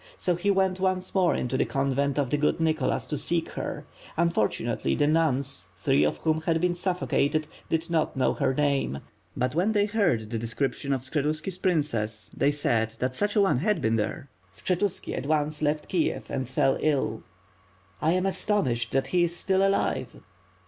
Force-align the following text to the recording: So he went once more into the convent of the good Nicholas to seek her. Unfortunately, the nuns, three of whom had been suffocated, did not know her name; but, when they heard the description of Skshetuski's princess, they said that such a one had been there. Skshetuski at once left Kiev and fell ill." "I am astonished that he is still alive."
So 0.17 0.33
he 0.33 0.49
went 0.49 0.79
once 0.79 1.13
more 1.13 1.35
into 1.35 1.57
the 1.59 1.65
convent 1.65 2.17
of 2.17 2.31
the 2.31 2.37
good 2.37 2.59
Nicholas 2.59 3.05
to 3.05 3.19
seek 3.19 3.49
her. 3.49 3.85
Unfortunately, 4.17 4.95
the 4.95 5.05
nuns, 5.05 5.67
three 5.77 6.03
of 6.03 6.17
whom 6.17 6.41
had 6.41 6.59
been 6.59 6.73
suffocated, 6.73 7.47
did 7.69 7.87
not 7.87 8.15
know 8.17 8.33
her 8.33 8.51
name; 8.51 9.01
but, 9.37 9.53
when 9.53 9.73
they 9.73 9.85
heard 9.85 10.31
the 10.31 10.39
description 10.39 10.91
of 10.91 11.01
Skshetuski's 11.01 11.59
princess, 11.59 12.31
they 12.35 12.49
said 12.51 12.95
that 12.97 13.15
such 13.15 13.35
a 13.35 13.41
one 13.41 13.59
had 13.59 13.79
been 13.79 13.95
there. 13.95 14.27
Skshetuski 14.51 15.15
at 15.15 15.27
once 15.27 15.61
left 15.61 15.87
Kiev 15.87 16.31
and 16.31 16.49
fell 16.49 16.79
ill." 16.79 17.21
"I 18.01 18.13
am 18.13 18.25
astonished 18.25 18.93
that 18.93 19.05
he 19.13 19.25
is 19.25 19.35
still 19.35 19.63
alive." 19.67 20.19